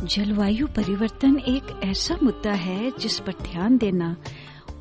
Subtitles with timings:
[0.00, 4.16] जलवायु परिवर्तन एक ऐसा मुद्दा है जिस पर ध्यान देना,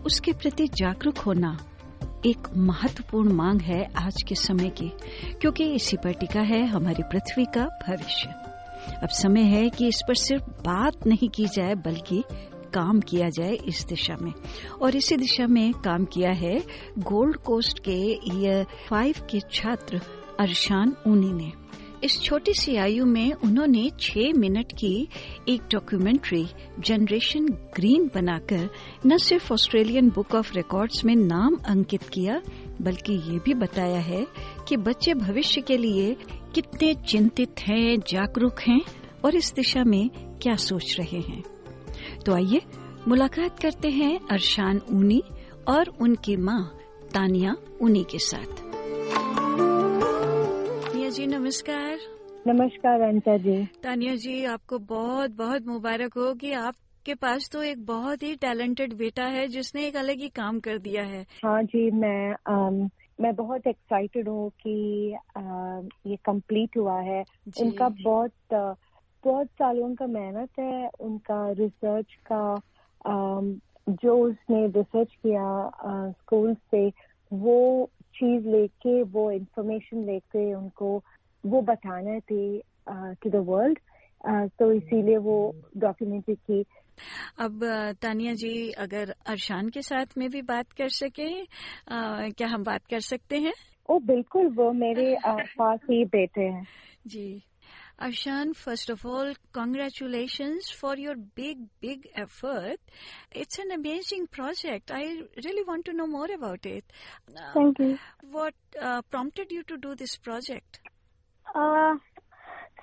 [0.05, 1.59] उसके प्रति जागरूक होना
[2.25, 4.91] एक महत्वपूर्ण मांग है आज के समय की,
[5.41, 8.29] क्योंकि इसी पर टिका है हमारी पृथ्वी का भविष्य।
[9.03, 12.23] अब समय है कि इस पर सिर्फ़ बात नहीं की जाए, बल्कि
[12.73, 14.33] काम किया जाए इस दिशा में।
[14.81, 16.63] और इसी दिशा में काम किया है
[16.99, 20.01] गोल्ड कोस्ट के ईयर फाइव के छात्र
[20.39, 21.68] अरशान ऊनी ने।
[22.03, 25.07] इस छोटी सी आयु में उन्होंने छह मिनट की
[25.49, 26.45] एक डॉक्यूमेंट्री
[26.79, 28.69] जनरेशन ग्रीन बनाकर
[29.05, 32.41] न सिर्फ़ ऑस्ट्रेलियन बुक ऑफ़ रिकॉर्ड्स में नाम अंकित किया,
[32.81, 34.25] बल्कि ये भी बताया है
[34.67, 36.15] कि बच्चे भविष्य के लिए
[36.55, 38.81] कितने चिंतित हैं, जागरूक हैं
[39.25, 40.09] और इस दिशा में
[40.41, 41.43] क्या सोच रहे हैं।
[42.25, 42.61] तो आइए
[43.07, 45.21] मुलाकात करते हैं अरशान ऊनी
[45.67, 46.61] और उनकी माँ
[47.13, 48.68] तानिया ऊनी के साथ।
[51.09, 51.97] तानिया जी नमस्कार।
[52.47, 57.85] नमस्कार अंता जी। तानिया जी आपको बहुत बहुत मुबारक हो कि आपके पास तो एक
[57.85, 61.91] बहुत ही टैलेंटेड बेटा है जिसने एक अलग ही काम कर दिया है। हाँ जी
[61.91, 62.89] मैं आम,
[63.21, 65.41] मैं बहुत एक्साइटेड हूँ कि आ,
[66.05, 67.23] ये कंप्लीट हुआ है।
[67.61, 68.31] उनका बहुत
[69.23, 72.61] बहुत सालों का मेहनत है उनका रिसर्च का
[73.05, 75.47] आम, जो उसने रिसर्च किया
[75.83, 76.91] आ, स्कूल से
[77.33, 77.89] वो
[78.19, 81.03] चीज़ लेके वो इंफॉर्मेशन लेके उनको
[81.45, 83.79] वो बताना थी टू द वर्ल्ड
[84.59, 86.65] तो इसीलिए वो डॉक्यूमेंट्री की।
[87.39, 87.59] अब
[88.01, 91.29] तानिया जी अगर अरशान के साथ में भी बात कर सके
[91.95, 93.53] आ, क्या हम बात कर सकते हैं?
[93.89, 95.15] ओ बिल्कुल वो मेरे
[95.59, 96.67] पास ही बेटे हैं।
[97.07, 97.43] जी।
[98.01, 102.77] Arshan, first of all, congratulations for your big, big effort.
[103.31, 104.89] It's an amazing project.
[104.89, 106.85] I really want to know more about it.
[107.35, 107.99] Uh, Thank you.
[108.31, 110.79] what uh, prompted you to do this project?
[111.53, 111.95] Uh,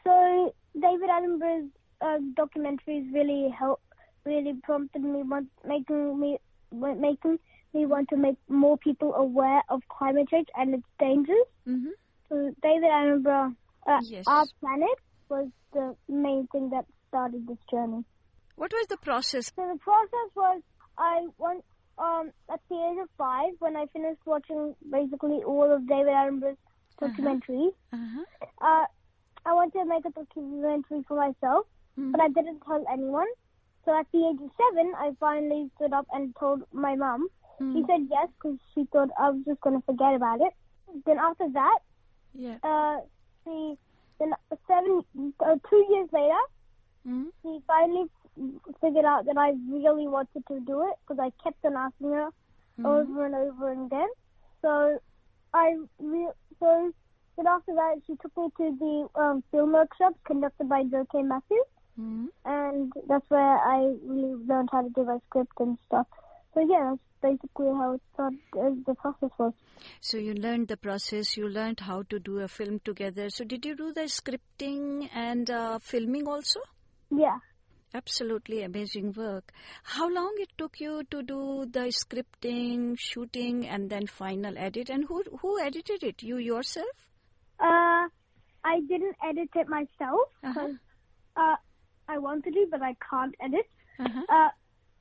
[0.04, 1.70] so David Attenborough's
[2.02, 3.80] uh, documentaries really help,
[4.26, 6.38] really prompted me, want, making me,
[6.72, 7.38] making
[7.72, 11.46] me want to make more people aware of climate change and its dangers.
[11.66, 11.88] Mm-hmm.
[12.28, 13.54] So David Attenborough,
[13.86, 14.24] uh, Yes.
[14.26, 14.98] our planet
[15.28, 18.04] was the main thing that started this journey.
[18.56, 19.52] What was the process?
[19.54, 20.62] So the process was
[20.98, 21.64] I went
[21.98, 26.58] um, at the age of five when I finished watching basically all of David Attenborough's
[27.00, 27.72] documentaries.
[27.92, 28.24] Uh-huh.
[28.60, 28.84] Uh,
[29.44, 31.66] I wanted to make a documentary for myself,
[31.98, 32.12] Mhm.
[32.12, 33.28] but I didn't tell anyone.
[33.84, 37.28] So at the age of seven, I finally stood up and told my mum.
[37.58, 37.86] She Mm.
[37.86, 40.52] said yes because she thought I was just going to forget about it.
[41.06, 41.78] Then after that,
[42.34, 42.58] Yeah.
[42.62, 43.00] uh,
[43.46, 43.78] she
[44.18, 44.32] then
[44.66, 45.02] seven
[45.40, 46.44] uh, two years later,
[47.06, 47.26] Mm.
[47.40, 48.06] she finally
[48.80, 52.30] figured out that I really wanted to do it because I kept on asking her
[52.84, 54.08] over and over again.
[54.60, 54.98] So
[55.54, 56.92] I re- so
[57.36, 61.22] then after that she took me to the um, film workshops conducted by Joe K.
[61.22, 61.70] Matthews,
[62.00, 62.26] Mm.
[62.44, 66.08] and that's where I really learned how to do my script and stuff.
[66.56, 69.52] So yeah, that's basically how it started, uh, the process was.
[70.00, 71.36] So you learned the process.
[71.36, 73.28] You learned how to do a film together.
[73.28, 76.60] So did you do the scripting and uh, filming also?
[77.10, 77.36] Yeah.
[77.92, 79.52] Absolutely amazing work.
[79.82, 84.88] How long it took you to do the scripting, shooting, and then final edit?
[84.88, 86.22] And who who edited it?
[86.22, 86.88] You yourself?
[87.60, 88.08] Uh,
[88.64, 90.68] I didn't edit it myself Uh-huh.
[91.36, 91.56] uh,
[92.08, 93.66] I wanted to, but I can't edit.
[93.98, 94.22] Uh-huh.
[94.28, 94.48] Uh,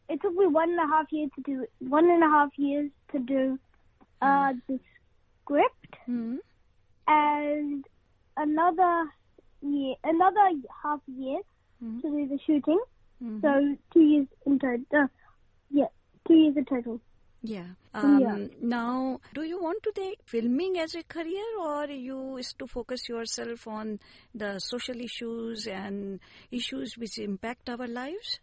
[0.09, 1.65] it took me one and a half years to do.
[1.79, 3.59] One and a half years to do
[4.21, 4.79] uh, the
[5.41, 6.37] script, Hmm.
[7.07, 7.85] and
[8.37, 9.09] another
[9.61, 10.45] year, another
[10.83, 11.39] half year
[11.83, 12.01] Mhm.
[12.01, 12.79] to do the shooting.
[13.21, 13.41] Mhm.
[13.41, 14.85] So two years in total.
[15.03, 15.07] Uh,
[15.69, 15.87] yeah,
[16.27, 17.01] two years in total.
[17.43, 17.67] Yeah.
[17.93, 18.47] Um, Yeah.
[18.61, 23.07] Now, do you want to take filming as a career, or you is to focus
[23.07, 23.99] yourself on
[24.33, 26.19] the social issues and
[26.51, 28.39] issues which impact our lives?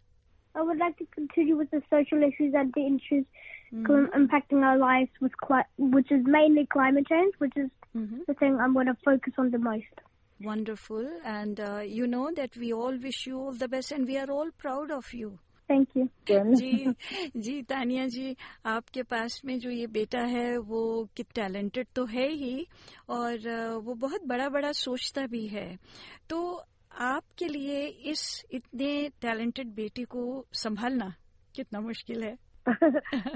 [0.54, 3.24] I would like to continue with the social issues and the issues
[3.72, 3.84] Mm.
[3.86, 8.22] clim- impacting our lives, with cli- which is mainly climate change, which is Mhm.
[8.26, 10.00] the thing I'm going to focus on the most.
[10.40, 11.06] Wonderful.
[11.24, 14.30] And uh, you know that we all wish you all the best and we are
[14.38, 15.30] all proud of you.
[15.70, 16.94] Thank you जी
[17.46, 18.36] जी तानिया जी
[18.66, 20.80] आपके पास में जो ये बेटा है वो
[21.16, 22.66] कि talented तो है ही
[23.16, 23.48] और
[23.84, 25.68] वो बहुत बड़ा बड़ा सोचता भी है
[26.30, 26.40] तो
[26.99, 31.13] आपके लिए इस इतने टैलेंटेड बेटे को संभालना
[31.55, 32.37] कितना मुश्किल है?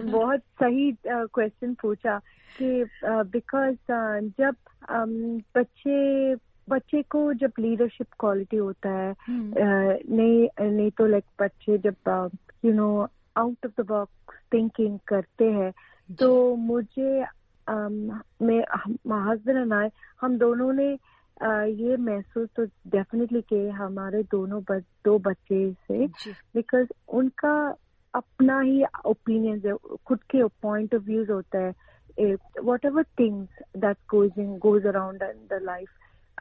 [0.01, 2.19] बहुत सही क्वेश्चन uh, पूछा
[2.62, 4.56] कि बिकॉज़ uh, uh, जब
[4.92, 6.36] um, बच्चे
[6.69, 12.30] बच्चे को जब लीडरशिप क्वालिटी होता है नहीं नहीं तो लाइक बच्चे जब
[12.65, 13.07] you know
[13.38, 15.74] out of the box thinking करते हैं
[16.19, 17.21] तो मुझे
[17.69, 18.60] मैं
[19.31, 19.88] हस्बैंड एंड आई
[20.21, 20.98] हम दोनों ने
[21.44, 26.07] ये महसूस तो डेफिनेटली किए हमारे दोनों बच, दो बच्चे से
[26.56, 26.88] बिकॉज़
[27.18, 27.54] उनका
[28.13, 29.74] अपना ही ओपिनियन है
[30.06, 32.34] खुद के पॉइंट ऑफ़ व्यूज़ होता है।
[32.86, 35.89] Whatever things that goes in goes around the life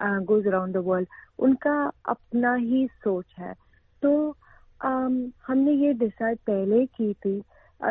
[0.02, 1.08] goes around the world
[1.38, 1.75] उनका
[2.08, 3.54] अपना ही सोच है।
[4.02, 4.37] तो
[4.81, 5.14] um,
[5.46, 7.43] हमने ये डिसाइड पहले की थी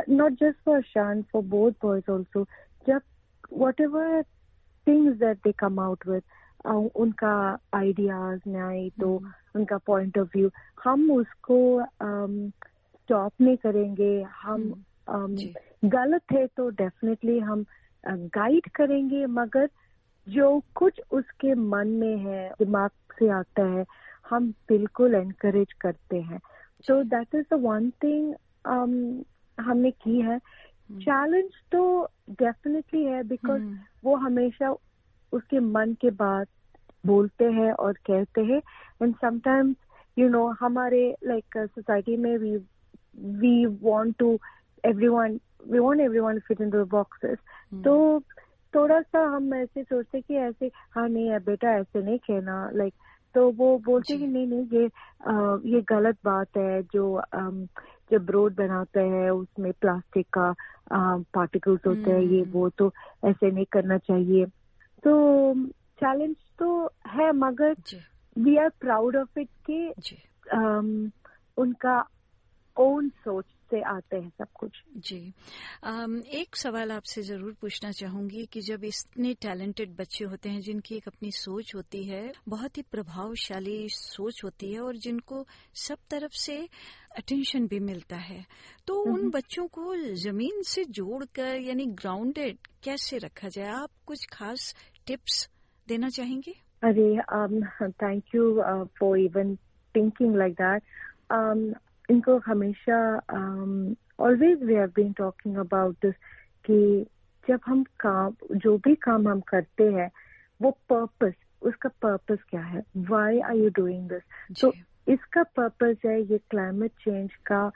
[0.09, 2.43] not just for Shaan for both boys also
[2.87, 3.01] जब
[3.81, 4.23] whatever
[4.87, 6.21] things that they come out with
[6.65, 9.55] उनका आइडियाज़ आए तो hmm.
[9.55, 10.49] उनका पॉइंट ऑफ़ व्यू
[10.83, 15.43] हम उसको स्टॉप नहीं करेंगे। हम um,
[15.85, 17.65] गलत है तो डेफिनेटली हम
[18.07, 19.69] गाइड करेंगे मगर
[20.27, 22.89] जो कुछ उसके मन में है दिमाग
[23.19, 23.85] से आता है
[24.29, 26.39] हम बिल्कुल एनकरेज करते हैं।
[26.87, 28.33] तो that is the one thing
[29.57, 30.39] हमने की है।
[30.91, 31.71] Challenge hmm.
[31.71, 33.63] तो डेफिनेटली है बिकॉज़.
[34.03, 34.75] वो हमेशा
[35.31, 36.47] उसके मन के बात
[37.05, 38.61] बोलते हैं और कहते हैं।
[39.01, 39.75] एंड समटाइम्स
[40.17, 42.57] यू नो हमारे लाइक सोसाइटी में we
[43.19, 44.39] we want to
[44.85, 47.37] everyone we want everyone fit in the boxes
[47.83, 48.19] तो
[48.75, 52.93] थोड़ा सा हम ऐसे सोचते कि ऐसे हाँ नहीं है बेटा ऐसे नहीं कहना लाइक
[52.93, 53.05] like,
[53.35, 54.89] तो वो बोलते कि नहीं नहीं ये
[55.27, 57.21] आ, ये गलत बात है जो
[58.11, 60.55] जब रोड बनाते हैं उसमें प्लास्टिक का
[61.33, 62.93] पार्टिकल्स होते हैं ये हम्म। वो तो
[63.25, 64.45] ऐसे नहीं करना चाहिए।
[65.05, 65.13] तो
[65.99, 67.75] चैलेंज तो है मगर
[68.35, 69.87] we are proud of it कि
[71.57, 72.03] उनका
[72.77, 75.33] ओन सोच से आते हैं सब कुछ। जी।
[75.83, 80.95] आम, एक सवाल आपसे ज़रूर पूछना चाहूँगी कि जब इतने टैलेंटेड बच्चे होते हैं जिनकी
[80.95, 85.45] एक अपनी सोच होती है बहुत ही प्रभावशाली सोच होती है और जिनको
[85.77, 86.57] सब तरफ़ से
[87.17, 88.45] अटेंशन भी मिलता है
[88.87, 93.67] तो उन बच्चों को ज़मीन से जोड़कर यानी ग्राउंडेड कैसे रखा जाए?
[93.67, 94.73] आप कुछ खास
[95.07, 95.49] टिप्स
[95.87, 96.53] देना चाहेंगे?
[96.83, 97.07] अरे
[98.03, 98.61] thank you
[98.99, 99.55] for even
[99.95, 100.83] thinking like that
[102.11, 102.97] इनको हमेशा
[104.19, 106.15] always we have been talking about this
[106.65, 107.05] कि
[107.47, 110.09] जब हम काम जो भी काम हम करते हैं
[110.61, 112.83] वो पर्पस उसका पर्पस क्या है?
[112.97, 114.73] Why are you doing this तो
[115.07, 117.71] इसका पर्पस है ये क्लाइमेट चेंज का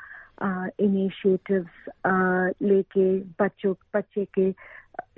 [0.80, 1.68] इनिशिएटिव
[2.62, 4.52] लेके बच्चों बच्चे के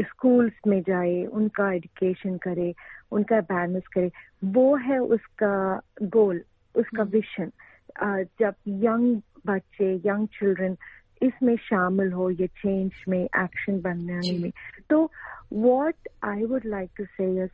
[0.02, 2.74] स्कूल्स में जाए उनका एडुकेशन करे
[3.12, 4.12] उनका अवेयरनेस करे
[4.46, 6.42] वो है उसका गोल
[6.76, 8.30] उसका विशन hmm.
[8.40, 10.78] जब यंग बच्चे यंग चिल्ड्रन
[11.22, 14.52] इसमें शामिल हो ये चेंज में एक्शन बनने में
[14.90, 15.12] तो
[15.54, 17.48] what I would like to say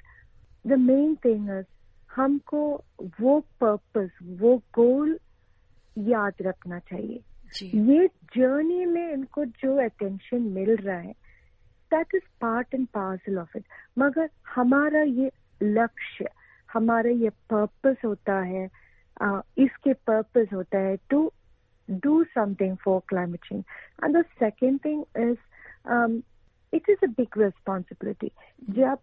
[0.67, 1.65] the main thing is
[2.15, 2.83] हमको
[3.21, 5.19] वो पर्पस वो गोल
[5.97, 7.19] याद रखना चाहिए।
[7.63, 11.13] ये जर्नी में इनको जो अटेंशन मिल रहा है
[11.94, 13.64] That is part and parcel of it
[13.98, 15.30] मगर हमारा ये
[15.62, 16.28] लक्ष्य
[16.72, 18.68] हमारा ये पर्पस होता है
[19.22, 21.30] uh, इसके पर्पस होता है to
[21.88, 23.64] do something for climate change.
[24.00, 25.36] And the second thing is,
[25.84, 26.22] um,
[26.72, 28.32] it is a big responsibility.
[28.70, 29.00] Jab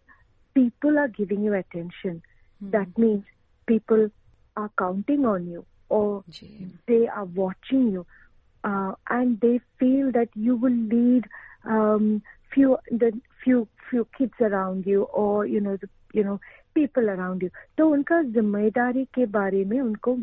[0.55, 2.21] people are giving you attention,
[2.63, 2.71] mm.
[2.71, 3.24] that means
[3.67, 4.09] people
[4.57, 6.67] are counting on you or Gee.
[6.88, 8.05] they are watching you
[8.63, 11.27] uh, and they feel that you will lead
[11.65, 12.21] um,
[12.54, 13.11] few the
[13.44, 16.38] few few kids around you or you know the, you know
[16.75, 20.16] people around you तो उनका ज़िम्मेदारी के बारे में उनको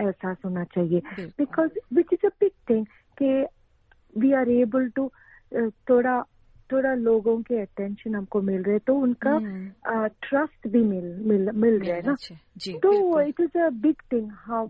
[0.00, 1.02] एहसास होना चाहिए।
[1.38, 2.86] Because which is a big thing
[3.22, 3.46] कि
[4.20, 5.10] वी आर एबल टू
[5.90, 6.22] थोड़ा
[6.72, 9.38] थोड़ा लोगों के अटेंशन हमको मिल रहे तो उनका
[10.22, 12.14] ट्रस्ट हम्म। भी मिल मिल मिल रहा है ना।
[12.82, 14.66] तो it is a big thing how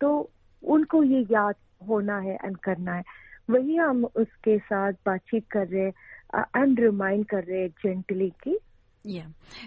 [0.00, 0.30] तो
[0.62, 1.54] उनको ये याद
[1.88, 3.02] होना है एंड करना है।
[3.50, 5.92] वही हम उसके साथ बातचीत कर रहे हैं।
[6.36, 8.58] एंड रिमाइंड कर रहे हैं जेंटली की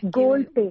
[0.05, 0.69] गोल पे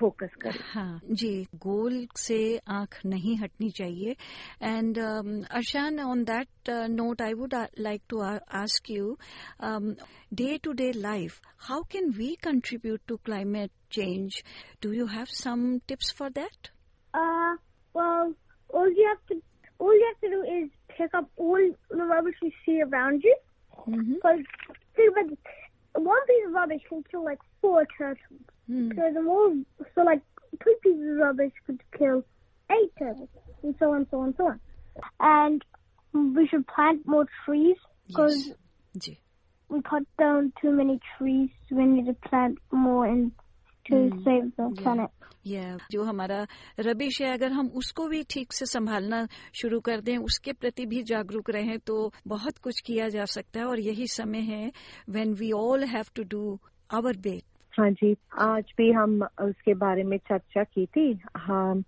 [0.00, 2.38] फोकस करें। हाँ जी गोल से
[2.78, 4.16] आँख नहीं हटनी चाहिए।
[4.62, 8.20] And Arshan on that note I would like to
[8.60, 9.16] ask you
[10.42, 14.42] day to day life how can we contribute to climate change
[14.82, 16.70] do you have some tips for that
[17.96, 18.32] well
[18.78, 19.36] all you have to
[19.80, 20.64] all you have to do is
[20.96, 21.62] pick up all
[22.00, 23.36] the rubbish you see around you.
[23.92, 24.10] Mhm.
[24.14, 25.36] Because think this.
[25.94, 28.40] one piece of rubbish can kill like four turtles.
[28.66, 28.90] Hmm.
[28.96, 29.54] So the more,
[29.94, 30.22] so like
[30.62, 32.24] two pieces of rubbish could kill
[32.70, 33.28] eight turtles,
[33.62, 34.60] and so on, so on, so on.
[35.20, 35.64] And
[36.34, 37.76] we should plant more trees
[38.08, 38.52] because
[38.94, 39.16] Yes.
[39.68, 41.50] we cut down too many trees.
[41.70, 43.32] We need to plant more and
[43.90, 44.10] to
[44.68, 45.06] Hmm.
[45.46, 46.46] या जो हमारा
[46.80, 51.02] rubbish है अगर हम उसको भी ठीक से संभालना शुरू कर दें उसके प्रति भी
[51.02, 54.72] जागरूक रहें तो बहुत कुछ किया जा सकता है। और यही समय है
[55.10, 56.58] when we all have to do
[56.90, 61.84] our bit हाँ जी आज भी हम उसके बारे में चर्चा की थी। हम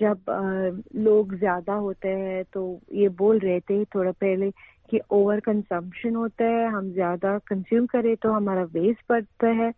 [0.00, 4.52] जब अ, लोग ज़्यादा होते हैं तो ये बोल रहे थे थोड़ा पहले
[4.92, 9.68] कि ओवर कंजम्पशन होता है हम ज़्यादा कंज्यूम करें तो हमारा वेस्ट बढ़ता है।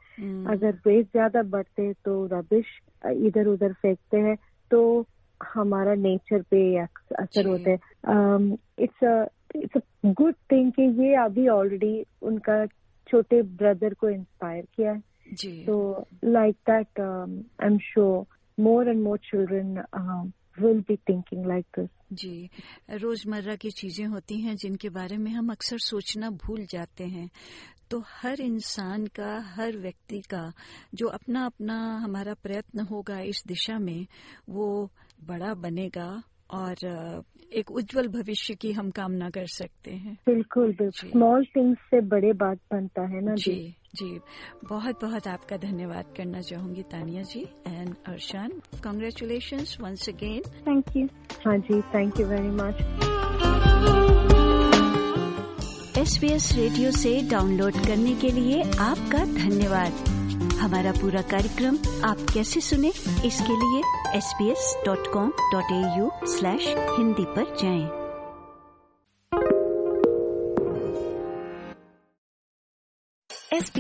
[0.55, 2.67] अगर वेस्ट ज़्यादा बढ़ते तो रबिश
[3.07, 4.37] इधर उधर फेंकते हैं
[4.71, 5.07] तो
[5.41, 7.79] हमारा नेचर पे असर होता है।
[8.79, 12.65] It's it's a good thing कि ये अभी ऑलरेडी उनका
[13.09, 15.03] छोटे ब्रदर को इंस्पायर किया है।
[15.67, 18.25] तो like that I am sure
[18.59, 21.89] more and more more children be thinking like this.
[22.13, 22.51] जी,
[22.91, 27.31] रोज़मर्रा की चीज़ें होती हैं जिनके बारे में हम अक्सर सोचना भूल जाते हैं
[27.91, 30.53] तो हर इंसान का, हर व्यक्ति का
[30.95, 34.07] जो अपना अपना हमारा प्रयत्न होगा इस दिशा में,
[34.49, 34.91] वो
[35.25, 41.45] बड़ा बनेगा और एक उज्जवल भविष्य की हम कामना कर सकते हैं। बिल्कुल बिल्कुल। स्मॉल
[41.57, 43.55] थिंग्स से बड़े बात बनता है ना जी?
[43.55, 44.19] जी जी।
[44.69, 48.51] बहुत बहुत आपका धन्यवाद करना चाहूँगी Tania ji and Arshan.
[48.85, 51.07] Congratulation once again thank you
[51.47, 52.83] हाँ जी thank you very much
[55.99, 59.93] SBS radio से डाउनलोड करने के लिए आपका धन्यवाद।
[60.65, 62.89] हमारा पूरा कार्यक्रम आप कैसे सुने,
[63.27, 63.83] इसके लिए
[64.17, 68.04] S B S dot com dot A U slash Hindi आरोप जाएँ।